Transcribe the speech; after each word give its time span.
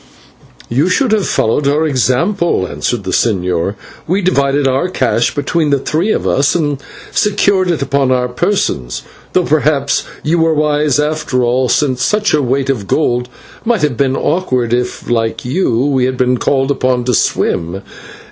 "You 0.67 0.89
should 0.89 1.11
have 1.11 1.27
followed 1.27 1.67
our 1.67 1.85
example," 1.85 2.67
answered 2.67 3.03
the 3.03 3.11
señor; 3.11 3.75
"we 4.07 4.23
divided 4.23 4.67
our 4.67 4.89
cash 4.89 5.35
between 5.35 5.69
the 5.69 5.77
three 5.77 6.11
of 6.11 6.25
us 6.27 6.55
and 6.55 6.81
secured 7.11 7.69
it 7.69 7.83
upon 7.83 8.09
our 8.11 8.27
persons, 8.27 9.03
though 9.33 9.43
perhaps 9.43 10.03
you 10.23 10.39
were 10.39 10.55
wise 10.55 10.99
after 10.99 11.43
all, 11.43 11.69
since 11.69 12.03
such 12.03 12.33
a 12.33 12.41
weight 12.41 12.71
of 12.71 12.87
gold 12.87 13.29
might 13.63 13.83
have 13.83 13.95
been 13.95 14.15
awkward 14.15 14.73
if, 14.73 15.07
like 15.07 15.45
you, 15.45 15.85
we 15.85 16.05
had 16.05 16.17
been 16.17 16.39
called 16.39 16.71
upon 16.71 17.03
to 17.03 17.13
swim. 17.13 17.83